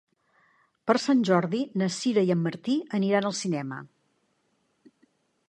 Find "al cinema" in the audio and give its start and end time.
3.33-3.79